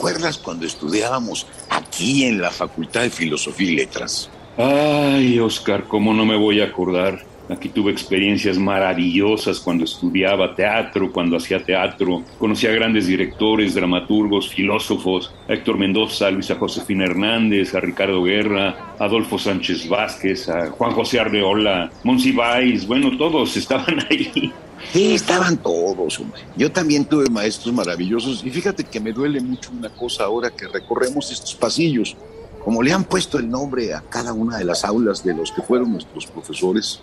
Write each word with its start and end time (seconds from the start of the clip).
acuerdas 0.00 0.38
cuando 0.38 0.64
estudiábamos 0.64 1.46
aquí 1.68 2.24
en 2.24 2.40
la 2.40 2.50
Facultad 2.50 3.02
de 3.02 3.10
Filosofía 3.10 3.70
y 3.70 3.76
Letras? 3.76 4.30
Ay, 4.56 5.38
Oscar, 5.38 5.84
¿cómo 5.84 6.14
no 6.14 6.24
me 6.24 6.38
voy 6.38 6.62
a 6.62 6.64
acordar? 6.64 7.22
Aquí 7.50 7.68
tuve 7.68 7.92
experiencias 7.92 8.56
maravillosas 8.56 9.60
cuando 9.60 9.84
estudiaba 9.84 10.54
teatro, 10.54 11.12
cuando 11.12 11.36
hacía 11.36 11.62
teatro. 11.62 12.22
Conocí 12.38 12.66
a 12.66 12.72
grandes 12.72 13.08
directores, 13.08 13.74
dramaturgos, 13.74 14.48
filósofos, 14.48 15.34
a 15.46 15.52
Héctor 15.52 15.76
Mendoza, 15.76 16.28
a 16.28 16.30
Luisa 16.30 16.54
Josefina 16.54 17.04
Hernández, 17.04 17.74
a 17.74 17.80
Ricardo 17.80 18.22
Guerra, 18.22 18.94
a 18.98 19.04
Adolfo 19.04 19.38
Sánchez 19.38 19.86
Vázquez, 19.86 20.48
a 20.48 20.70
Juan 20.70 20.92
José 20.92 21.20
Arreola, 21.20 21.90
Monsiváis, 22.04 22.86
bueno, 22.86 23.18
todos 23.18 23.54
estaban 23.58 23.98
ahí. 24.08 24.50
Sí, 24.92 25.14
estaban 25.14 25.56
todos, 25.58 26.18
hombre. 26.18 26.40
Yo 26.56 26.72
también 26.72 27.04
tuve 27.04 27.30
maestros 27.30 27.72
maravillosos 27.74 28.44
y 28.44 28.50
fíjate 28.50 28.84
que 28.84 28.98
me 28.98 29.12
duele 29.12 29.40
mucho 29.40 29.70
una 29.70 29.88
cosa 29.90 30.24
ahora 30.24 30.50
que 30.50 30.66
recorremos 30.66 31.30
estos 31.30 31.54
pasillos. 31.54 32.16
Como 32.64 32.82
le 32.82 32.92
han 32.92 33.04
puesto 33.04 33.38
el 33.38 33.48
nombre 33.48 33.94
a 33.94 34.02
cada 34.02 34.32
una 34.32 34.58
de 34.58 34.64
las 34.64 34.84
aulas 34.84 35.24
de 35.24 35.34
los 35.34 35.52
que 35.52 35.62
fueron 35.62 35.92
nuestros 35.92 36.26
profesores, 36.26 37.00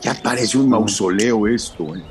ya 0.00 0.14
parece 0.14 0.56
un 0.56 0.68
mausoleo 0.68 1.46
esto. 1.48 1.96
¿eh? 1.96 2.02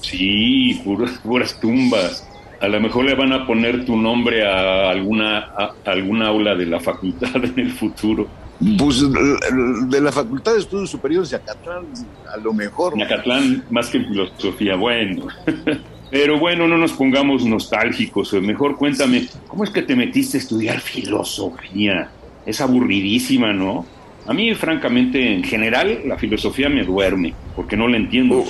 Sí, 0.00 0.80
puras, 0.84 1.12
puras 1.22 1.60
tumbas. 1.60 2.26
A 2.60 2.68
lo 2.68 2.80
mejor 2.80 3.04
le 3.04 3.14
van 3.14 3.32
a 3.32 3.46
poner 3.46 3.84
tu 3.84 3.96
nombre 3.96 4.46
a 4.46 4.90
alguna, 4.90 5.52
a 5.56 5.74
alguna 5.84 6.28
aula 6.28 6.54
de 6.54 6.66
la 6.66 6.80
facultad 6.80 7.36
en 7.44 7.58
el 7.58 7.72
futuro. 7.72 8.41
Pues 8.78 9.02
de 9.02 10.00
la 10.00 10.12
Facultad 10.12 10.52
de 10.52 10.60
Estudios 10.60 10.90
Superiores 10.90 11.30
de 11.30 11.36
Acatlán, 11.36 11.86
a 12.32 12.36
lo 12.36 12.52
mejor. 12.52 12.94
En 12.94 13.02
Acatlán, 13.02 13.64
más 13.70 13.88
que 13.88 13.98
en 13.98 14.06
filosofía, 14.06 14.76
bueno. 14.76 15.26
Pero 16.10 16.38
bueno, 16.38 16.68
no 16.68 16.76
nos 16.76 16.92
pongamos 16.92 17.44
nostálgicos. 17.44 18.32
Mejor 18.34 18.76
cuéntame, 18.76 19.28
¿cómo 19.48 19.64
es 19.64 19.70
que 19.70 19.82
te 19.82 19.96
metiste 19.96 20.36
a 20.36 20.40
estudiar 20.40 20.78
filosofía? 20.80 22.10
Es 22.44 22.60
aburridísima, 22.60 23.52
¿no? 23.52 23.86
A 24.26 24.32
mí, 24.32 24.54
francamente, 24.54 25.34
en 25.34 25.42
general, 25.42 26.02
la 26.04 26.16
filosofía 26.16 26.68
me 26.68 26.84
duerme, 26.84 27.34
porque 27.56 27.76
no 27.76 27.88
la 27.88 27.96
entiendo. 27.96 28.44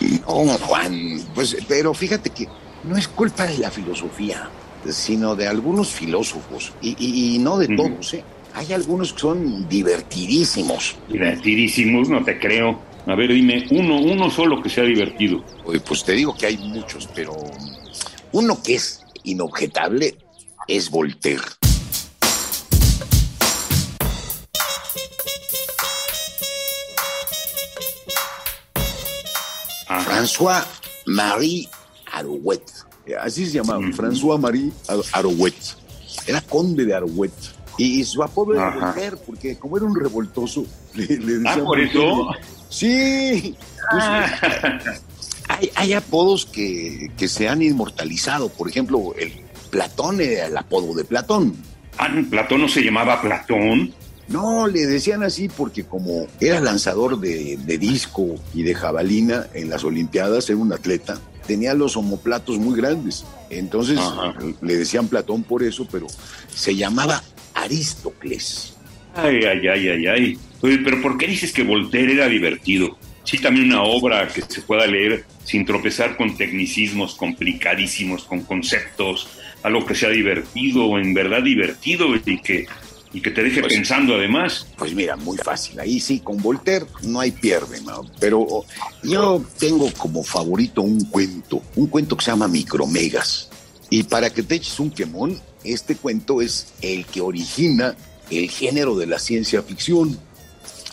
no, 0.00 0.58
Juan, 0.58 1.20
pues, 1.34 1.56
pero 1.66 1.94
fíjate 1.94 2.30
que 2.30 2.48
no 2.84 2.96
es 2.96 3.08
culpa 3.08 3.46
de 3.46 3.58
la 3.58 3.70
filosofía, 3.70 4.50
sino 4.90 5.34
de 5.34 5.46
algunos 5.46 5.88
filósofos, 5.88 6.72
y, 6.82 7.38
no 7.40 7.56
de 7.58 7.68
todos, 7.76 8.14
¿eh? 8.14 8.24
Hay 8.54 8.72
algunos 8.72 9.12
que 9.12 9.20
son 9.20 9.68
divertidísimos. 9.68 10.96
Divertidísimos, 11.08 12.08
no 12.08 12.24
te 12.24 12.38
creo. 12.38 12.80
A 13.06 13.14
ver, 13.14 13.32
dime, 13.32 13.66
uno, 13.70 14.00
uno 14.00 14.30
solo 14.30 14.60
que 14.62 14.68
sea 14.68 14.84
divertido. 14.84 15.42
pues 15.86 16.04
te 16.04 16.12
digo 16.12 16.36
que 16.36 16.46
hay 16.46 16.58
muchos, 16.58 17.08
pero 17.14 17.36
uno 18.32 18.62
que 18.62 18.74
es 18.74 19.02
inobjetable 19.24 20.16
es 20.66 20.90
Voltaire. 20.90 21.42
François 30.04 30.66
Marie 31.06 31.68
Arouet. 32.12 32.62
Así 33.20 33.46
se 33.46 33.52
llamaba, 33.52 33.80
François 33.92 34.38
Marie 34.38 34.70
Arouet. 35.12 35.54
Era 36.26 36.40
conde 36.42 36.84
de 36.84 36.94
Arouet. 36.94 37.32
Y 37.78 38.04
su 38.04 38.22
apodo 38.22 38.54
era 38.54 38.70
Voltaire, 38.70 39.16
porque 39.24 39.56
como 39.56 39.76
era 39.76 39.86
un 39.86 39.98
revoltoso, 39.98 40.66
le, 40.94 41.06
le 41.06 41.48
Ah, 41.48 41.56
por 41.64 41.80
eso. 41.80 42.28
Sí. 42.68 43.56
Pues, 43.90 44.04
ah. 44.04 44.80
hay, 45.48 45.70
hay, 45.74 45.92
apodos 45.94 46.44
que, 46.44 47.10
que, 47.16 47.28
se 47.28 47.48
han 47.48 47.62
inmortalizado. 47.62 48.48
Por 48.48 48.68
ejemplo, 48.68 49.14
el 49.16 49.32
Platón 49.70 50.20
era 50.20 50.46
el 50.46 50.56
apodo 50.56 50.92
de 50.94 51.04
Platón. 51.04 51.54
Ah, 51.96 52.08
¿Platón 52.28 52.62
no 52.62 52.68
se 52.68 52.82
llamaba 52.82 53.22
Platón? 53.22 53.94
No, 54.28 54.66
le 54.66 54.86
decían 54.86 55.22
así 55.22 55.48
porque 55.48 55.84
como 55.84 56.26
era 56.38 56.60
lanzador 56.60 57.18
de, 57.18 57.56
de, 57.56 57.78
disco 57.78 58.34
y 58.52 58.62
de 58.62 58.74
jabalina 58.74 59.46
en 59.54 59.70
las 59.70 59.84
Olimpiadas, 59.84 60.50
era 60.50 60.58
un 60.58 60.72
atleta, 60.72 61.18
tenía 61.46 61.72
los 61.72 61.96
homoplatos 61.96 62.58
muy 62.58 62.76
grandes. 62.76 63.24
Entonces 63.48 63.98
Ajá. 63.98 64.34
le 64.60 64.76
decían 64.76 65.08
Platón 65.08 65.42
por 65.42 65.62
eso, 65.62 65.88
pero 65.90 66.06
se 66.54 66.76
llamaba 66.76 67.22
Aristócles. 67.62 68.76
Ay, 69.14 69.40
ay, 69.44 69.66
ay, 69.66 69.88
ay, 69.88 70.06
ay. 70.06 70.38
Oye, 70.60 70.78
pero 70.78 71.00
¿por 71.00 71.16
qué 71.18 71.26
dices 71.26 71.52
que 71.52 71.62
Voltaire 71.62 72.12
era 72.12 72.28
divertido? 72.28 72.98
Sí, 73.24 73.38
también 73.38 73.66
una 73.66 73.82
obra 73.82 74.26
que 74.28 74.42
se 74.42 74.62
pueda 74.62 74.86
leer 74.86 75.24
sin 75.44 75.66
tropezar 75.66 76.16
con 76.16 76.36
tecnicismos 76.36 77.14
complicadísimos, 77.14 78.24
con 78.24 78.42
conceptos, 78.42 79.28
algo 79.62 79.84
que 79.84 79.94
sea 79.94 80.08
divertido, 80.08 80.98
en 80.98 81.12
verdad 81.12 81.42
divertido 81.42 82.06
y 82.16 82.40
que, 82.40 82.66
y 83.12 83.20
que 83.20 83.30
te 83.30 83.42
deje 83.42 83.60
pues, 83.60 83.74
pensando 83.74 84.14
además. 84.14 84.66
Pues 84.78 84.94
mira, 84.94 85.16
muy 85.16 85.36
fácil. 85.36 85.78
Ahí 85.78 86.00
sí, 86.00 86.20
con 86.20 86.38
Voltaire 86.38 86.86
no 87.02 87.20
hay 87.20 87.32
pierde, 87.32 87.80
¿no? 87.82 88.02
Pero 88.18 88.64
yo 89.02 89.44
tengo 89.58 89.92
como 89.98 90.22
favorito 90.22 90.80
un 90.80 91.04
cuento, 91.04 91.62
un 91.76 91.86
cuento 91.88 92.16
que 92.16 92.24
se 92.24 92.30
llama 92.30 92.48
Micromegas. 92.48 93.47
Y 93.90 94.04
para 94.04 94.30
que 94.30 94.42
te 94.42 94.56
eches 94.56 94.78
un 94.80 94.90
quemón, 94.90 95.38
este 95.64 95.96
cuento 95.96 96.40
es 96.42 96.72
el 96.82 97.06
que 97.06 97.20
origina 97.20 97.96
el 98.30 98.50
género 98.50 98.96
de 98.96 99.06
la 99.06 99.18
ciencia 99.18 99.62
ficción. 99.62 100.18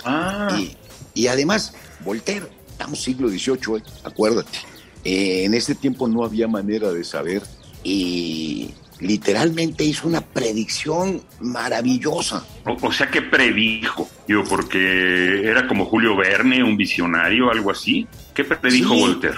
Ah. 0.04 0.58
Y, 0.58 0.76
y 1.14 1.28
además, 1.28 1.74
Voltaire, 2.04 2.48
estamos 2.70 3.02
siglo 3.02 3.30
XVIII, 3.30 3.78
¿eh? 3.78 3.84
acuérdate. 4.04 4.60
Eh, 5.04 5.46
en 5.46 5.54
ese 5.54 5.76
tiempo 5.76 6.08
no 6.08 6.24
había 6.24 6.48
manera 6.48 6.92
de 6.92 7.04
saber 7.04 7.44
y 7.84 8.72
literalmente 9.00 9.84
hizo 9.84 10.08
una 10.08 10.22
predicción 10.22 11.22
maravillosa. 11.40 12.44
O, 12.66 12.76
o, 12.88 12.92
sea, 12.92 13.10
que 13.10 13.22
predijo? 13.22 14.10
Yo, 14.28 14.44
porque 14.44 15.48
era 15.48 15.68
como 15.68 15.86
Julio 15.86 16.16
Verne, 16.16 16.64
un 16.64 16.76
visionario, 16.78 17.52
algo 17.52 17.72
así. 17.72 18.08
¿Qué 18.34 18.44
predijo 18.44 18.96
sí. 18.96 19.00
Voltaire? 19.00 19.38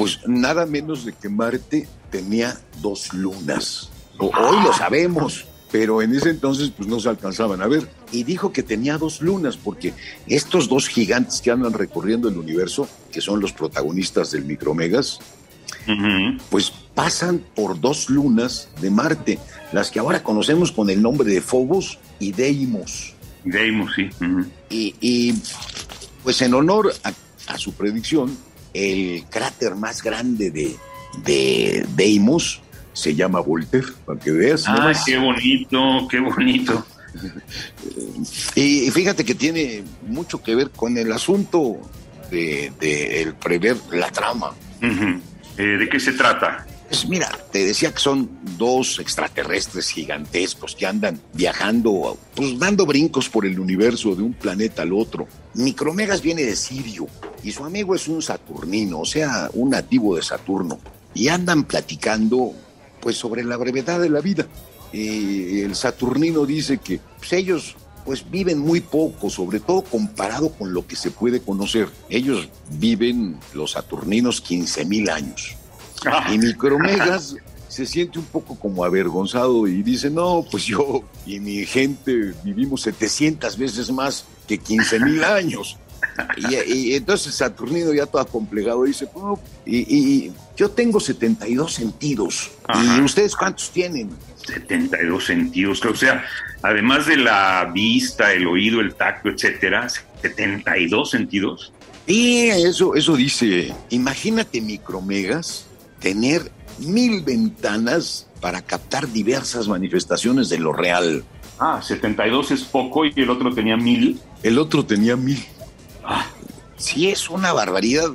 Pues 0.00 0.20
nada 0.26 0.64
menos 0.64 1.04
de 1.04 1.12
que 1.12 1.28
Marte 1.28 1.86
tenía 2.10 2.58
dos 2.80 3.12
lunas. 3.12 3.90
Hoy 4.16 4.64
lo 4.64 4.72
sabemos, 4.72 5.44
pero 5.70 6.00
en 6.00 6.14
ese 6.14 6.30
entonces 6.30 6.72
pues 6.74 6.88
no 6.88 6.98
se 7.00 7.10
alcanzaban 7.10 7.60
a 7.60 7.66
ver. 7.66 7.86
Y 8.10 8.24
dijo 8.24 8.50
que 8.50 8.62
tenía 8.62 8.96
dos 8.96 9.20
lunas, 9.20 9.58
porque 9.58 9.92
estos 10.26 10.70
dos 10.70 10.88
gigantes 10.88 11.42
que 11.42 11.50
andan 11.50 11.74
recorriendo 11.74 12.30
el 12.30 12.38
universo, 12.38 12.88
que 13.12 13.20
son 13.20 13.40
los 13.40 13.52
protagonistas 13.52 14.30
del 14.30 14.46
Micromegas, 14.46 15.18
uh 15.86 15.90
-huh. 15.90 16.40
pues 16.48 16.72
pasan 16.94 17.44
por 17.54 17.78
dos 17.78 18.08
lunas 18.08 18.70
de 18.80 18.88
Marte, 18.88 19.38
las 19.70 19.90
que 19.90 19.98
ahora 19.98 20.22
conocemos 20.22 20.72
con 20.72 20.88
el 20.88 21.02
nombre 21.02 21.30
de 21.30 21.42
Phobos 21.42 21.98
y 22.18 22.32
Deimos. 22.32 23.12
Deimos, 23.44 23.92
sí. 23.94 24.08
Uh 24.18 24.24
-huh. 24.24 24.46
y, 24.70 24.94
y, 25.02 25.34
pues 26.22 26.40
en 26.40 26.54
honor 26.54 26.90
a, 27.04 27.12
a, 27.52 27.58
su 27.58 27.74
predicción, 27.74 28.34
el 28.74 29.24
cráter 29.28 29.74
más 29.74 30.02
grande 30.02 30.50
de, 30.50 30.76
de 31.24 31.86
Deimos 31.96 32.62
se 32.92 33.14
llama 33.14 33.40
Voltaire, 33.40 33.88
para 34.04 34.18
que 34.18 34.30
veas. 34.30 34.64
Ah, 34.66 34.92
qué 35.04 35.16
bonito, 35.18 36.08
qué 36.10 36.20
bonito. 36.20 36.86
y 38.54 38.90
fíjate 38.90 39.24
que 39.24 39.34
tiene 39.34 39.84
mucho 40.06 40.42
que 40.42 40.54
ver 40.54 40.70
con 40.70 40.96
el 40.96 41.12
asunto 41.12 41.78
de, 42.30 42.72
de 42.78 43.22
el 43.22 43.34
prever 43.34 43.76
la 43.92 44.10
trama. 44.10 44.50
Uh 44.82 44.86
-huh. 44.86 45.20
eh, 45.58 45.62
¿De 45.62 45.88
qué 45.88 45.98
se 45.98 46.12
trata? 46.12 46.66
Pues 46.88 47.08
mira, 47.08 47.30
te 47.52 47.64
decía 47.64 47.92
que 47.92 48.00
son 48.00 48.28
dos 48.58 48.98
extraterrestres 48.98 49.90
gigantescos 49.90 50.74
que 50.74 50.86
andan 50.86 51.20
viajando, 51.32 52.18
pues 52.34 52.58
dando 52.58 52.84
brincos 52.84 53.28
por 53.28 53.46
el 53.46 53.60
universo 53.60 54.16
de 54.16 54.22
un 54.24 54.32
planeta 54.32 54.82
al 54.82 54.92
otro. 54.92 55.28
Micromegas 55.54 56.20
viene 56.20 56.42
de 56.42 56.56
Sirio 56.56 57.06
y 57.42 57.52
su 57.52 57.64
amigo 57.64 57.94
es 57.94 58.08
un 58.08 58.22
saturnino, 58.22 59.00
o 59.00 59.04
sea, 59.04 59.50
un 59.54 59.70
nativo 59.70 60.16
de 60.16 60.22
Saturno. 60.22 60.78
Y 61.14 61.28
andan 61.28 61.64
platicando 61.64 62.52
pues 63.00 63.16
sobre 63.16 63.42
la 63.42 63.56
brevedad 63.56 64.00
de 64.00 64.10
la 64.10 64.20
vida. 64.20 64.46
Eh, 64.92 65.62
el 65.64 65.74
Saturnino 65.74 66.44
dice 66.46 66.78
que 66.78 67.00
pues, 67.18 67.32
ellos 67.32 67.76
pues 68.04 68.28
viven 68.30 68.58
muy 68.58 68.80
poco, 68.80 69.30
sobre 69.30 69.60
todo 69.60 69.82
comparado 69.82 70.50
con 70.50 70.72
lo 70.72 70.86
que 70.86 70.96
se 70.96 71.10
puede 71.10 71.40
conocer. 71.40 71.88
Ellos 72.08 72.48
viven, 72.78 73.38
los 73.54 73.72
Saturninos, 73.72 74.40
15 74.40 74.84
mil 74.84 75.10
años. 75.10 75.56
Ah. 76.06 76.30
Y 76.32 76.38
Micromegas 76.38 77.36
se 77.68 77.86
siente 77.86 78.18
un 78.18 78.24
poco 78.24 78.56
como 78.56 78.84
avergonzado 78.84 79.66
y 79.66 79.82
dice, 79.82 80.10
no, 80.10 80.44
pues 80.50 80.64
yo 80.64 81.04
y 81.26 81.38
mi 81.40 81.64
gente 81.66 82.34
vivimos 82.42 82.82
700 82.82 83.56
veces 83.56 83.90
más 83.92 84.24
que 84.48 84.58
15 84.58 85.00
mil 85.00 85.22
años. 85.22 85.76
Y, 86.66 86.94
entonces 86.94 87.34
Saturnino 87.34 87.92
ya 87.92 88.06
todo 88.06 88.22
acomplejado 88.22 88.84
dice, 88.84 89.08
y, 89.66 90.30
yo 90.56 90.70
tengo 90.70 91.00
72 91.00 91.72
sentidos. 91.72 92.50
¿Y 92.74 93.00
ustedes 93.00 93.34
cuántos 93.34 93.70
tienen? 93.70 94.10
72 94.46 95.24
sentidos, 95.24 95.84
o 95.84 95.94
sea, 95.94 96.24
además 96.62 97.06
de 97.06 97.16
la 97.16 97.70
vista, 97.72 98.32
el 98.32 98.46
oído, 98.46 98.80
el 98.80 98.94
tacto, 98.94 99.28
etcétera, 99.28 99.88
72 100.22 101.10
sentidos. 101.10 101.72
Y 102.06 102.48
eso, 102.48 102.94
eso 102.94 103.16
dice, 103.16 103.72
imagínate 103.90 104.60
micromegas 104.60 105.66
tener 106.00 106.50
mil 106.78 107.22
ventanas 107.22 108.26
para 108.40 108.62
captar 108.62 109.08
diversas 109.12 109.68
manifestaciones 109.68 110.48
de 110.48 110.58
lo 110.58 110.72
real. 110.72 111.24
Ah, 111.58 111.80
72 111.82 112.50
es 112.52 112.62
poco 112.62 113.04
y 113.04 113.12
el 113.16 113.30
otro 113.30 113.52
tenía 113.54 113.76
mil. 113.76 114.18
El 114.42 114.58
otro 114.58 114.84
tenía 114.84 115.14
mil. 115.16 115.44
Ah. 116.10 116.26
Sí, 116.76 117.08
es 117.08 117.30
una 117.30 117.52
barbaridad. 117.52 118.10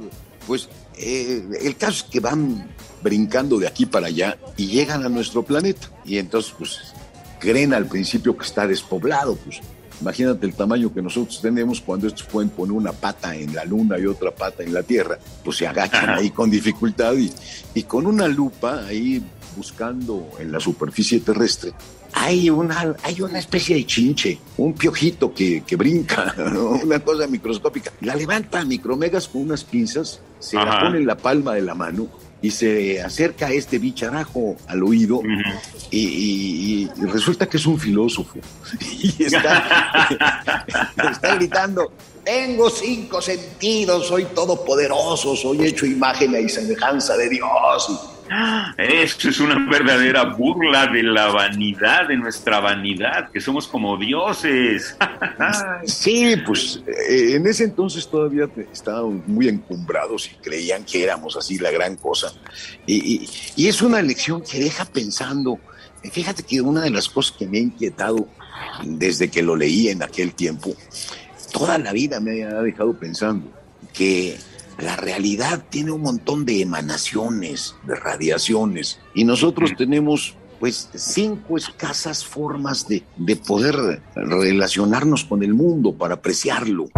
Pues 0.47 0.69
eh, 0.97 1.44
el 1.62 1.75
caso 1.77 2.06
es 2.06 2.12
que 2.12 2.19
van 2.19 2.68
brincando 3.01 3.59
de 3.59 3.68
aquí 3.68 3.86
para 3.86 4.07
allá 4.07 4.38
y 4.57 4.68
llegan 4.68 5.03
a 5.06 5.09
nuestro 5.09 5.44
planeta. 5.44 5.89
Y 6.03 6.18
entonces, 6.18 6.53
pues, 6.57 6.80
creen 7.39 7.74
al 7.74 7.88
principio 7.88 8.36
que 8.36 8.44
está 8.44 8.68
despoblado, 8.68 9.36
pues 9.38 9.62
Imagínate 10.01 10.45
el 10.45 10.53
tamaño 10.53 10.94
que 10.94 11.01
nosotros 11.01 11.42
tenemos 11.42 11.80
cuando 11.80 12.07
estos 12.07 12.24
pueden 12.24 12.50
poner 12.50 12.74
una 12.74 12.92
pata 12.92 13.36
en 13.36 13.53
la 13.56 13.63
luna 13.63 13.98
y 13.98 14.06
otra 14.06 14.31
pata 14.31 14.63
en 14.63 14.74
la 14.74 14.83
Tierra, 14.83 15.18
pues 15.44 15.57
se 15.57 15.68
agachan 15.68 16.09
ahí 16.09 16.31
con 16.31 16.50
dificultad 16.50 17.13
y, 17.13 17.31
y 17.74 17.83
con 17.83 18.06
una 18.06 18.27
lupa 18.27 18.86
ahí 18.86 19.24
buscando 19.55 20.29
en 20.39 20.51
la 20.51 20.59
superficie 20.59 21.19
terrestre, 21.19 21.73
hay 22.13 22.49
una, 22.49 22.95
hay 23.03 23.21
una 23.21 23.39
especie 23.39 23.75
de 23.75 23.85
chinche, 23.85 24.39
un 24.57 24.73
piojito 24.73 25.33
que, 25.33 25.63
que 25.65 25.75
brinca, 25.75 26.33
una 26.83 26.99
cosa 26.99 27.27
microscópica. 27.27 27.91
La 28.01 28.15
levanta 28.15 28.61
a 28.61 28.65
micromegas 28.65 29.27
con 29.27 29.41
unas 29.41 29.63
pinzas, 29.63 30.21
se 30.39 30.55
la 30.55 30.79
pone 30.79 30.99
en 30.99 31.05
la 31.05 31.17
palma 31.17 31.53
de 31.53 31.61
la 31.61 31.75
mano 31.75 32.07
y 32.41 32.51
se 32.51 33.01
acerca 33.01 33.47
a 33.47 33.51
este 33.51 33.79
bicharajo 33.79 34.55
al 34.67 34.83
oído 34.83 35.21
y, 35.89 36.87
resulta 37.11 37.47
que 37.47 37.57
es 37.57 37.65
un 37.65 37.79
filósofo 37.79 38.37
y 38.81 39.23
está, 39.23 40.09
está 41.11 41.35
gritando, 41.35 41.91
tengo 42.23 42.69
cinco 42.69 43.21
sentidos, 43.21 44.07
soy 44.07 44.25
todopoderoso, 44.25 45.35
soy 45.35 45.65
hecho 45.65 45.85
imagen 45.85 46.35
y 46.35 46.49
semejanza 46.49 47.15
de 47.17 47.29
Dios. 47.29 48.14
Eso 48.77 49.30
es 49.30 49.39
una 49.39 49.69
verdadera 49.69 50.24
burla 50.24 50.88
de 50.88 51.04
la 51.04 51.27
vanidad, 51.27 52.07
de 52.07 52.18
nuestra 52.18 52.60
vanidad, 52.60 53.30
que 53.31 53.39
somos 53.39 53.68
como 53.68 53.98
dioses. 53.98 54.98
sí, 55.86 56.36
pues 56.45 56.81
eh, 56.88 57.36
en 57.36 57.45
ese 57.48 57.66
entonces 57.66 58.07
todavía 58.10 58.50
estaban 58.72 59.24
muy 59.27 59.48
encumbrados 59.48 60.30
y 60.31 60.36
creían 60.42 60.83
que 60.83 61.04
éramos 61.04 61.38
así 61.38 61.57
la 61.60 61.72
gran 61.72 61.95
cosa. 61.98 62.33
Y, 62.88 63.30
es 63.57 63.81
una 63.81 64.01
lección 64.01 64.42
que 64.42 64.60
deja 64.60 64.86
pensando. 64.86 65.60
Fíjate 66.12 66.44
que 66.44 66.62
una 66.62 66.81
de 66.81 66.92
las 66.92 67.10
cosas 67.10 67.36
que 67.38 67.48
me 67.48 67.57
ha 67.57 67.62
inquietado 67.62 68.27
desde 68.83 69.30
que 69.30 69.42
lo 69.42 69.56
leí 69.56 69.89
en 69.89 70.04
aquel 70.04 70.33
tiempo, 70.33 70.75
toda 71.51 71.77
la 71.77 71.92
vida 71.94 72.19
me 72.19 72.44
ha 72.44 72.62
dejado 72.62 72.94
pensando 72.94 73.51
que 73.94 74.38
la 74.77 74.95
realidad 74.95 75.63
tiene 75.69 75.92
un 75.92 76.01
montón 76.01 76.45
de 76.45 76.62
emanaciones, 76.62 77.75
de 77.88 77.95
radiaciones, 77.95 79.00
y 79.13 79.24
nosotros 79.24 79.72
tenemos 79.77 80.36
pues 80.60 80.89
cinco 80.95 81.57
escasas 81.57 82.25
formas 82.25 82.88
de, 82.88 83.04
de 83.18 83.36
poder 83.36 84.01
relacionarnos 84.16 85.25
con 85.25 85.44
el 85.44 85.54
mundo 85.54 85.94
para 85.94 86.16
apreciarlo. 86.16 86.89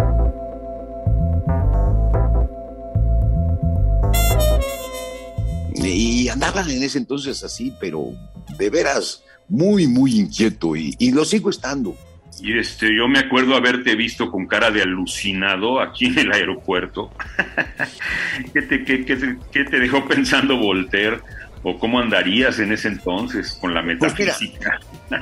Y 5.74 6.28
andaba 6.28 6.62
en 6.62 6.82
ese 6.82 6.98
entonces 6.98 7.42
así, 7.44 7.72
pero 7.80 8.12
de 8.58 8.70
veras 8.70 9.22
muy, 9.48 9.86
muy 9.86 10.18
inquieto 10.18 10.76
y, 10.76 10.94
y 10.98 11.12
lo 11.12 11.24
sigo 11.24 11.50
estando. 11.50 11.96
Y 12.40 12.58
este, 12.58 12.94
yo 12.94 13.08
me 13.08 13.18
acuerdo 13.18 13.56
haberte 13.56 13.94
visto 13.94 14.30
con 14.30 14.46
cara 14.46 14.70
de 14.70 14.82
alucinado 14.82 15.80
aquí 15.80 16.06
en 16.06 16.18
el 16.18 16.32
aeropuerto. 16.32 17.10
¿Qué, 18.52 18.62
te, 18.62 18.84
qué, 18.84 19.04
qué, 19.04 19.64
te, 19.64 19.80
dejó 19.80 20.06
pensando 20.06 20.56
Voltaire? 20.56 21.20
¿O 21.62 21.78
cómo 21.78 21.98
andarías 21.98 22.60
en 22.60 22.72
ese 22.72 22.88
entonces 22.88 23.58
con 23.60 23.74
la 23.74 23.82
pues 23.82 24.00
metafísica? 24.00 24.80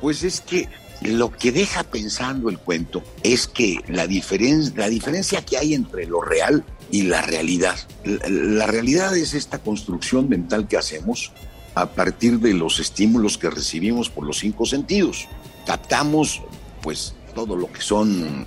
Pues, 0.00 0.22
es 0.24 0.40
que 0.40 0.66
lo 1.02 1.30
que 1.30 1.52
deja 1.52 1.82
pensando 1.84 2.48
el 2.48 2.58
cuento 2.58 3.04
es 3.22 3.46
que 3.46 3.80
la, 3.86 4.06
la 4.06 4.88
diferencia 4.88 5.44
que 5.44 5.58
hay 5.58 5.74
entre 5.74 6.06
lo 6.06 6.22
real 6.22 6.64
y 6.90 7.02
la 7.02 7.20
realidad. 7.20 7.76
la 8.04 8.66
realidad 8.66 9.14
es 9.14 9.34
esta 9.34 9.58
construcción 9.58 10.26
mental 10.30 10.68
que 10.68 10.78
hacemos 10.78 11.32
a 11.74 11.90
partir 11.90 12.38
de 12.40 12.54
los 12.54 12.80
estímulos 12.80 13.36
que 13.36 13.50
recibimos 13.50 14.08
por 14.08 14.26
los 14.26 14.38
cinco 14.38 14.64
sentidos 14.64 15.28
captamos 15.66 16.42
pues 16.82 17.14
todo 17.34 17.56
lo 17.56 17.70
que 17.72 17.80
son 17.80 18.46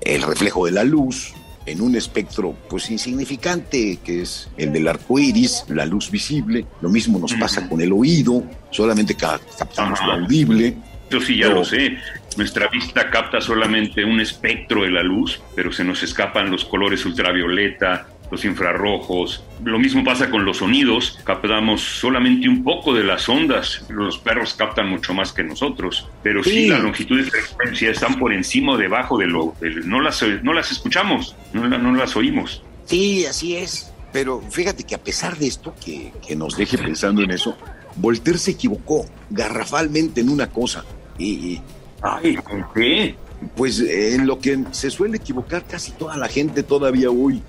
el 0.00 0.22
reflejo 0.22 0.66
de 0.66 0.72
la 0.72 0.84
luz 0.84 1.32
en 1.66 1.80
un 1.80 1.94
espectro 1.94 2.56
pues 2.68 2.90
insignificante 2.90 3.98
que 4.04 4.22
es 4.22 4.48
el 4.56 4.72
del 4.72 4.88
arco 4.88 5.18
iris, 5.18 5.64
la 5.68 5.86
luz 5.86 6.10
visible. 6.10 6.66
Lo 6.80 6.88
mismo 6.88 7.18
nos 7.18 7.34
pasa 7.34 7.68
con 7.68 7.80
el 7.80 7.92
oído, 7.92 8.42
solamente 8.70 9.14
captamos 9.14 10.00
lo 10.04 10.12
audible. 10.12 10.76
Yo 11.10 11.20
sí 11.20 11.38
ya 11.38 11.48
lo 11.48 11.64
sé. 11.64 11.98
Nuestra 12.36 12.68
vista 12.68 13.10
capta 13.10 13.40
solamente 13.40 14.04
un 14.04 14.20
espectro 14.20 14.84
de 14.84 14.90
la 14.90 15.02
luz, 15.02 15.40
pero 15.54 15.70
se 15.70 15.84
nos 15.84 16.02
escapan 16.02 16.50
los 16.50 16.64
colores 16.64 17.04
ultravioleta, 17.04 18.06
los 18.32 18.46
infrarrojos. 18.46 19.44
Lo 19.62 19.78
mismo 19.78 20.02
pasa 20.02 20.30
con 20.30 20.46
los 20.46 20.56
sonidos, 20.56 21.18
captamos 21.22 21.82
solamente 21.82 22.48
un 22.48 22.64
poco 22.64 22.94
de 22.94 23.04
las 23.04 23.28
ondas, 23.28 23.84
los 23.90 24.18
perros 24.18 24.54
captan 24.54 24.88
mucho 24.88 25.12
más 25.12 25.32
que 25.32 25.44
nosotros, 25.44 26.08
pero 26.22 26.42
sí, 26.42 26.66
la 26.66 26.78
longitud 26.78 27.22
de 27.22 27.30
frecuencia 27.30 27.90
están 27.90 28.18
por 28.18 28.32
encima 28.32 28.72
o 28.72 28.78
debajo 28.78 29.18
de 29.18 29.26
lo... 29.26 29.54
no, 29.84 30.00
las, 30.00 30.24
no 30.42 30.54
las 30.54 30.72
escuchamos, 30.72 31.36
no, 31.52 31.68
no 31.68 31.94
las 31.94 32.16
oímos. 32.16 32.62
Sí, 32.86 33.26
así 33.26 33.54
es. 33.56 33.92
Pero 34.14 34.40
fíjate 34.50 34.84
que 34.84 34.94
a 34.94 35.02
pesar 35.02 35.36
de 35.36 35.48
esto, 35.48 35.74
que, 35.84 36.10
que 36.26 36.34
nos 36.34 36.56
deje 36.56 36.78
pensando 36.78 37.22
en 37.22 37.32
eso, 37.32 37.56
Voltaire 37.96 38.38
se 38.38 38.52
equivocó 38.52 39.04
garrafalmente 39.28 40.22
en 40.22 40.30
una 40.30 40.48
cosa. 40.48 40.86
Y, 41.18 41.60
Ay, 42.00 42.36
¿con 42.36 42.64
qué? 42.74 43.14
Pues 43.56 43.78
en 43.80 44.26
lo 44.26 44.38
que 44.38 44.58
se 44.70 44.90
suele 44.90 45.18
equivocar 45.18 45.66
casi 45.66 45.92
toda 45.92 46.16
la 46.16 46.28
gente 46.28 46.62
todavía 46.62 47.10
hoy. 47.10 47.42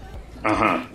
Ajá. 0.43 0.87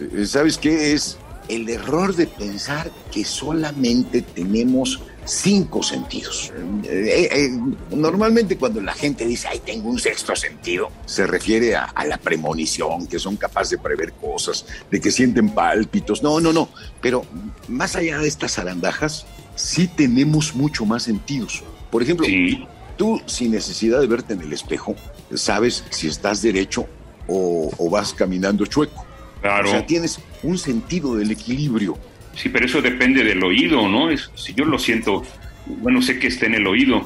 Eh, 0.00 0.26
¿Sabes 0.26 0.58
qué 0.58 0.92
es? 0.92 1.18
El 1.48 1.68
error 1.68 2.16
de 2.16 2.26
pensar 2.26 2.90
que 3.12 3.24
solamente 3.24 4.22
tenemos 4.22 5.02
cinco 5.26 5.82
sentidos. 5.82 6.52
Eh, 6.84 7.28
eh, 7.30 7.50
normalmente 7.90 8.56
cuando 8.56 8.80
la 8.80 8.94
gente 8.94 9.26
dice, 9.26 9.48
ay, 9.48 9.60
tengo 9.64 9.90
un 9.90 9.98
sexto 9.98 10.34
sentido, 10.34 10.90
se 11.04 11.26
refiere 11.26 11.76
a, 11.76 11.84
a, 11.84 12.06
la 12.06 12.16
premonición, 12.16 13.06
que 13.06 13.18
son 13.18 13.36
capaces 13.36 13.70
de 13.70 13.78
prever 13.78 14.12
cosas, 14.14 14.64
de 14.90 15.00
que 15.00 15.10
sienten 15.10 15.50
pálpitos. 15.50 16.22
No, 16.22 16.40
no, 16.40 16.52
no. 16.52 16.68
Pero 17.00 17.26
más 17.68 17.94
allá 17.96 18.18
de 18.18 18.28
estas 18.28 18.58
arandajas, 18.58 19.26
sí 19.54 19.86
tenemos 19.86 20.54
mucho 20.54 20.86
más 20.86 21.02
sentidos. 21.02 21.62
Por 21.90 22.02
ejemplo, 22.02 22.26
tú 22.96 23.20
sin 23.26 23.52
necesidad 23.52 24.00
de 24.00 24.06
verte 24.06 24.32
en 24.34 24.40
el 24.40 24.52
espejo, 24.52 24.96
sabes 25.34 25.84
si 25.90 26.08
estás 26.08 26.42
derecho 26.42 26.86
o, 27.26 27.90
vas 27.90 28.12
caminando 28.12 28.66
chueco. 28.66 29.06
Claro. 29.40 29.68
O 29.68 29.70
sea, 29.72 29.86
tienes 29.86 30.20
un 30.42 30.58
sentido 30.58 31.16
del 31.16 31.30
equilibrio. 31.30 31.98
Sí, 32.34 32.48
pero 32.48 32.66
eso 32.66 32.82
depende 32.82 33.22
del 33.22 33.42
oído, 33.44 33.88
¿no? 33.88 34.10
Es, 34.10 34.30
si 34.34 34.54
yo 34.54 34.64
lo 34.64 34.78
siento, 34.78 35.22
bueno, 35.66 36.02
sé 36.02 36.18
que 36.18 36.26
está 36.26 36.46
en 36.46 36.54
el 36.54 36.66
oído, 36.66 37.04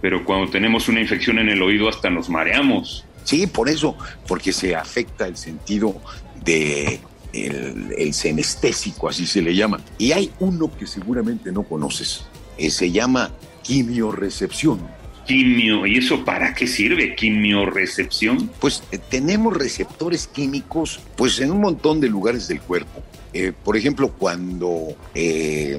pero 0.00 0.24
cuando 0.24 0.50
tenemos 0.50 0.88
una 0.88 1.00
infección 1.00 1.38
en 1.38 1.48
el 1.48 1.62
oído 1.62 1.88
hasta 1.88 2.10
nos 2.10 2.28
mareamos. 2.28 3.04
Sí, 3.24 3.46
por 3.46 3.68
eso, 3.68 3.96
porque 4.26 4.52
se 4.52 4.74
afecta 4.74 5.26
el 5.26 5.36
sentido 5.36 6.00
de 6.44 7.00
el, 7.32 7.94
el 7.96 8.14
senestésico, 8.14 9.08
así 9.08 9.26
se 9.26 9.42
le 9.42 9.54
llama. 9.54 9.80
Y 9.98 10.12
hay 10.12 10.30
uno 10.40 10.70
que 10.76 10.86
seguramente 10.86 11.52
no 11.52 11.62
conoces, 11.62 12.26
eh, 12.58 12.70
se 12.70 12.90
llama 12.90 13.30
quimiorecepción 13.62 14.97
quimio. 15.28 15.86
¿Y 15.86 15.98
eso 15.98 16.24
para 16.24 16.54
qué 16.54 16.66
sirve? 16.66 17.14
¿Quimiorecepción? 17.14 18.50
Pues 18.58 18.82
eh, 18.90 18.98
tenemos 18.98 19.56
receptores 19.56 20.26
químicos 20.26 21.00
pues 21.16 21.38
en 21.38 21.52
un 21.52 21.60
montón 21.60 22.00
de 22.00 22.08
lugares 22.08 22.48
del 22.48 22.60
cuerpo. 22.60 23.02
Eh, 23.32 23.52
por 23.62 23.76
ejemplo, 23.76 24.10
cuando 24.10 24.96
eh, 25.14 25.78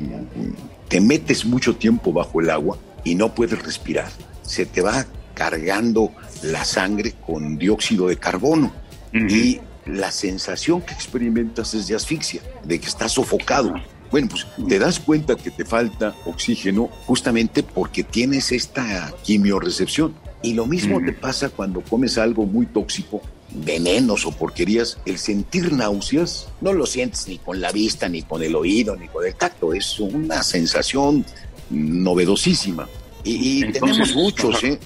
te 0.87 1.01
metes 1.01 1.43
mucho 1.45 1.75
tiempo 1.75 2.13
bajo 2.13 2.39
el 2.39 2.49
agua 2.51 2.77
y 3.03 3.15
no 3.15 3.33
puedes 3.33 3.61
respirar, 3.61 4.09
se 4.43 4.65
te 4.65 4.81
va 4.81 5.05
cargando 5.33 6.11
la 6.43 6.63
sangre 6.63 7.15
con 7.25 7.57
dióxido 7.57 8.07
de 8.07 8.17
carbono 8.17 8.71
y 9.11 9.59
la 9.85 10.11
sensación 10.11 10.81
que 10.81 10.93
experimentas 10.93 11.73
es 11.73 11.87
de 11.87 11.95
asfixia, 11.95 12.41
de 12.63 12.79
que 12.79 12.87
estás 12.87 13.13
sofocado. 13.13 13.73
Bueno, 14.11 14.27
pues 14.29 14.47
te 14.67 14.79
das 14.79 14.99
cuenta 14.99 15.35
que 15.35 15.51
te 15.51 15.65
falta 15.65 16.15
oxígeno 16.25 16.89
justamente 17.05 17.63
porque 17.63 18.03
tienes 18.03 18.51
esta 18.51 19.13
quimiorecepción. 19.23 20.15
Y 20.41 20.53
lo 20.53 20.65
mismo 20.65 20.99
te 21.03 21.11
pasa 21.11 21.49
cuando 21.49 21.81
comes 21.81 22.17
algo 22.17 22.45
muy 22.45 22.65
tóxico, 22.65 23.21
venenos 23.53 24.25
o 24.25 24.31
porquerías. 24.31 24.97
El 25.05 25.17
sentir 25.17 25.73
náuseas 25.73 26.47
no 26.61 26.73
lo 26.73 26.85
sientes 26.85 27.27
ni 27.27 27.37
con 27.37 27.59
la 27.59 27.71
vista, 27.71 28.07
ni 28.07 28.23
con 28.23 28.41
el 28.41 28.55
oído, 28.55 28.95
ni 28.95 29.07
con 29.09 29.25
el 29.25 29.35
tacto. 29.35 29.73
Es 29.73 29.99
una 29.99 30.41
sensación 30.41 31.25
novedosísima. 31.69 32.87
Y, 33.23 33.69
tenemos 33.71 34.15
muchos, 34.15 34.63
¿eh? 34.63 34.79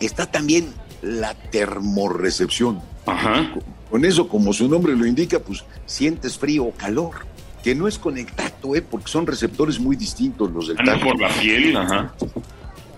Está 0.00 0.26
también 0.26 0.72
la 1.02 1.34
termorrecepción. 1.34 2.80
Ajá. 3.06 3.54
Con 3.90 4.04
eso, 4.06 4.28
como 4.28 4.54
su 4.54 4.66
nombre 4.68 4.96
lo 4.96 5.06
indica, 5.06 5.38
pues 5.38 5.64
sientes 5.84 6.38
frío 6.38 6.64
o 6.64 6.72
calor 6.72 7.31
que 7.62 7.74
no 7.74 7.88
es 7.88 7.98
con 7.98 8.18
el 8.18 8.26
tacto, 8.26 8.74
¿eh? 8.74 8.82
porque 8.82 9.08
son 9.08 9.26
receptores 9.26 9.78
muy 9.78 9.96
distintos 9.96 10.50
los 10.50 10.68
del 10.68 10.76
tacto. 10.78 11.06
por 11.06 11.20
la 11.20 11.28
piel, 11.28 11.76
ajá. 11.76 12.12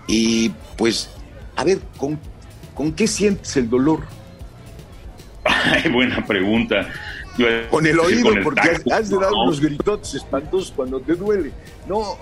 Y 0.06 0.50
pues, 0.76 1.10
a 1.56 1.64
ver, 1.64 1.80
¿con, 1.96 2.18
¿con 2.74 2.92
qué 2.92 3.06
sientes 3.06 3.56
el 3.56 3.68
dolor? 3.68 4.00
Ay, 5.44 5.90
buena 5.90 6.24
pregunta. 6.24 6.88
Con 7.70 7.86
el 7.86 7.98
oído, 7.98 8.30
porque 8.44 8.80
has 8.92 9.10
de 9.10 9.16
dar 9.16 9.32
unos 9.32 9.60
gritotes 9.60 10.14
espantosos 10.14 10.72
cuando 10.74 11.00
te 11.00 11.14
duele. 11.14 11.50
No, 11.88 12.16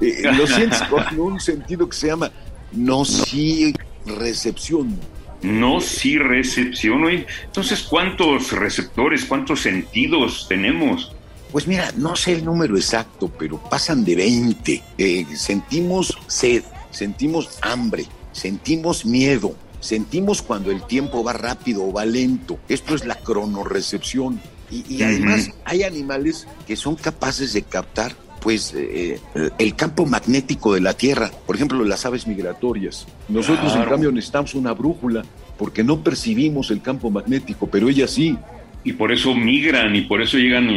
eh, 0.00 0.22
lo 0.36 0.46
sientes 0.46 0.80
con 0.90 1.18
un 1.18 1.40
sentido 1.40 1.88
que 1.88 1.96
se 1.96 2.06
llama 2.06 2.30
nocirecepción. 2.70 4.96
Nocirecepción. 5.42 7.24
Entonces, 7.44 7.82
¿cuántos 7.82 8.52
receptores, 8.52 9.24
cuántos 9.24 9.62
sentidos 9.62 10.46
tenemos? 10.48 11.12
Pues 11.52 11.68
mira, 11.68 11.92
no 11.98 12.16
sé 12.16 12.32
el 12.32 12.44
número 12.46 12.76
exacto, 12.76 13.30
pero 13.38 13.58
pasan 13.58 14.04
de 14.04 14.16
20. 14.16 14.82
Eh, 14.96 15.26
sentimos 15.36 16.18
sed, 16.26 16.64
sentimos 16.90 17.58
hambre, 17.60 18.06
sentimos 18.32 19.04
miedo, 19.04 19.54
sentimos 19.78 20.40
cuando 20.40 20.70
el 20.70 20.82
tiempo 20.86 21.22
va 21.22 21.34
rápido 21.34 21.84
o 21.84 21.92
va 21.92 22.06
lento. 22.06 22.58
Esto 22.70 22.94
es 22.94 23.04
la 23.04 23.16
cronorecepción. 23.16 24.40
Y, 24.70 25.02
además 25.02 25.50
hay 25.66 25.82
animales 25.82 26.46
que 26.66 26.76
son 26.76 26.96
capaces 26.96 27.52
de 27.52 27.60
captar 27.60 28.16
pues 28.40 28.72
eh, 28.74 29.20
el 29.58 29.76
campo 29.76 30.06
magnético 30.06 30.72
de 30.72 30.80
la 30.80 30.94
Tierra, 30.94 31.30
por 31.46 31.56
ejemplo 31.56 31.84
las 31.84 32.06
aves 32.06 32.26
migratorias. 32.26 33.06
Nosotros 33.28 33.76
en 33.76 33.84
cambio 33.84 34.10
necesitamos 34.10 34.54
una 34.54 34.72
brújula 34.72 35.24
porque 35.58 35.84
no 35.84 36.02
percibimos 36.02 36.70
el 36.70 36.80
campo 36.80 37.10
magnético, 37.10 37.66
pero 37.66 37.90
ellas 37.90 38.12
sí 38.12 38.38
y 38.84 38.92
por 38.94 39.12
eso 39.12 39.34
migran 39.34 39.94
y 39.94 40.02
por 40.02 40.22
eso 40.22 40.36
llegan 40.38 40.68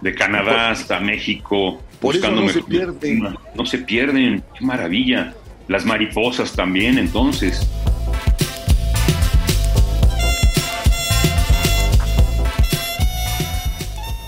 de 0.00 0.14
Canadá 0.14 0.70
hasta 0.70 1.00
México 1.00 1.82
buscando 2.00 2.42
no 2.42 2.48
se 2.48 2.62
pierden. 2.62 3.36
No 3.54 3.66
se 3.66 3.78
pierden, 3.78 4.42
qué 4.58 4.64
maravilla. 4.64 5.34
Las 5.68 5.84
mariposas 5.84 6.52
también, 6.52 6.98
entonces. 6.98 7.66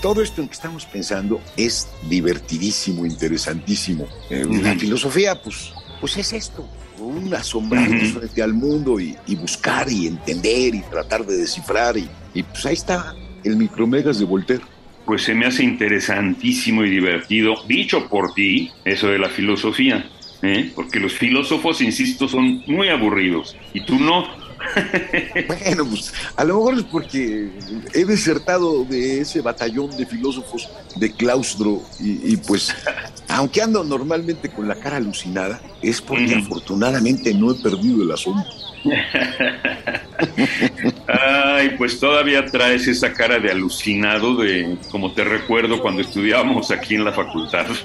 Todo 0.01 0.21
esto 0.21 0.41
en 0.41 0.47
que 0.47 0.53
estamos 0.53 0.85
pensando 0.85 1.41
es 1.57 1.89
divertidísimo, 2.09 3.05
interesantísimo. 3.05 4.07
Eh, 4.29 4.45
la 4.49 4.75
filosofía, 4.75 5.41
pues, 5.41 5.73
pues 5.99 6.17
es 6.17 6.31
esto, 6.33 6.69
un 6.99 7.33
asombrarnos 7.33 8.13
frente 8.13 8.41
al 8.41 8.53
mundo 8.53 8.99
y, 8.99 9.17
buscar 9.35 9.89
y 9.89 10.07
entender 10.07 10.75
y 10.75 10.81
tratar 10.81 11.25
de 11.25 11.37
descifrar. 11.37 11.97
Y, 11.97 12.09
y 12.33 12.43
pues 12.43 12.65
ahí 12.65 12.73
está 12.73 13.15
el 13.43 13.57
micromegas 13.57 14.19
de 14.19 14.25
Voltaire. 14.25 14.63
Pues 15.05 15.23
se 15.23 15.33
me 15.33 15.45
hace 15.47 15.63
interesantísimo 15.63 16.83
y 16.83 16.89
divertido, 16.89 17.55
dicho 17.67 18.07
por 18.07 18.33
ti, 18.33 18.71
eso 18.85 19.07
de 19.07 19.17
la 19.17 19.29
filosofía, 19.29 20.07
¿eh? 20.43 20.71
porque 20.75 20.99
los 20.99 21.13
filósofos, 21.13 21.81
insisto, 21.81 22.27
son 22.27 22.63
muy 22.67 22.89
aburridos 22.89 23.57
y 23.73 23.81
tú 23.81 23.97
no. 23.99 24.27
bueno, 25.47 25.85
pues 25.85 26.13
a 26.35 26.43
lo 26.43 26.57
mejor 26.57 26.73
es 26.75 26.83
porque 26.83 27.49
he 27.93 28.05
desertado 28.05 28.83
de 28.83 29.21
ese 29.21 29.41
batallón 29.41 29.95
de 29.97 30.05
filósofos 30.05 30.69
de 30.95 31.11
claustro 31.13 31.81
y, 31.99 32.37
pues, 32.37 32.75
aunque 33.29 33.61
ando 33.61 33.83
normalmente 33.83 34.49
con 34.49 34.67
la 34.67 34.75
cara 34.75 34.97
alucinada, 34.97 35.59
es 35.81 36.01
porque 36.01 36.35
afortunadamente 36.35 37.33
no 37.33 37.51
he 37.51 37.55
perdido 37.55 38.03
el 38.03 38.11
asombro. 38.11 38.45
Ay, 41.59 41.75
pues 41.77 41.99
todavía 41.99 42.45
traes 42.45 42.87
esa 42.87 43.11
cara 43.11 43.37
de 43.37 43.51
alucinado 43.51 44.37
de 44.37 44.77
como 44.89 45.11
te 45.11 45.25
recuerdo 45.25 45.81
cuando 45.81 46.01
estudiábamos 46.01 46.71
aquí 46.71 46.95
en 46.95 47.03
la 47.03 47.11
facultad. 47.11 47.65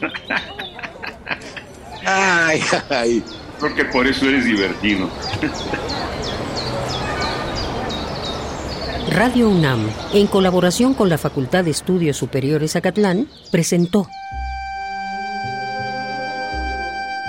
Ay, 2.06 2.60
ay. 2.90 3.24
Creo 3.58 3.74
que 3.74 3.86
por 3.86 4.06
eso 4.06 4.28
eres 4.28 4.44
divertido. 4.44 5.08
Radio 9.10 9.48
UNAM, 9.48 9.88
en 10.12 10.26
colaboración 10.26 10.92
con 10.92 11.08
la 11.08 11.16
Facultad 11.16 11.64
de 11.64 11.70
Estudios 11.70 12.18
Superiores 12.18 12.76
Acatlán, 12.76 13.26
presentó 13.50 14.06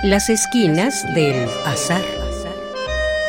Las 0.03 0.29
esquinas 0.29 1.05
del 1.15 1.47
azar. 1.65 2.03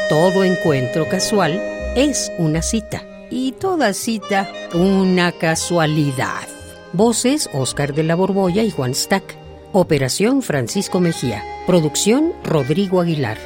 Todo 0.08 0.42
encuentro 0.42 1.08
casual 1.08 1.75
es 1.96 2.30
una 2.38 2.60
cita 2.60 3.02
y 3.30 3.52
toda 3.52 3.94
cita 3.94 4.46
una 4.74 5.32
casualidad. 5.32 6.46
Voces 6.92 7.48
Oscar 7.54 7.94
de 7.94 8.02
la 8.04 8.14
Borbolla 8.14 8.62
y 8.62 8.70
Juan 8.70 8.94
Stack. 8.94 9.34
Operación 9.72 10.42
Francisco 10.42 11.00
Mejía. 11.00 11.42
Producción 11.66 12.34
Rodrigo 12.44 13.00
Aguilar. 13.00 13.38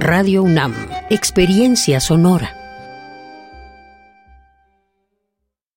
Radio 0.00 0.42
UNAM. 0.42 0.74
Experiencia 1.10 2.00
sonora. 2.00 2.63